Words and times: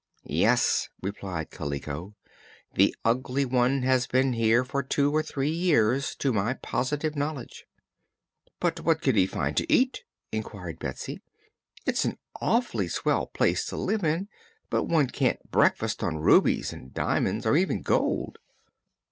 "Yes," 0.25 0.89
replied 1.03 1.51
Kaliko. 1.51 2.15
"The 2.73 2.95
Ugly 3.05 3.45
One 3.45 3.83
has 3.83 4.07
been 4.07 4.33
here 4.33 4.63
for 4.65 4.81
two 4.81 5.15
or 5.15 5.21
three 5.21 5.51
years, 5.51 6.15
to 6.15 6.33
my 6.33 6.55
positive 6.55 7.15
knowledge." 7.15 7.67
"But 8.59 8.79
what 8.79 9.03
could 9.03 9.15
he 9.15 9.27
find 9.27 9.55
to 9.57 9.71
eat?" 9.71 10.01
inquired 10.31 10.79
Betsy. 10.79 11.21
"It's 11.85 12.03
an 12.03 12.17
awfully 12.41 12.87
swell 12.87 13.27
place 13.27 13.63
to 13.67 13.77
live 13.77 14.03
in, 14.03 14.27
but 14.71 14.85
one 14.85 15.05
can't 15.05 15.51
breakfast 15.51 16.01
on 16.01 16.17
rubies 16.17 16.73
and 16.73 16.91
di'monds, 16.91 17.45
or 17.45 17.55
even 17.55 17.83
gold." 17.83 18.39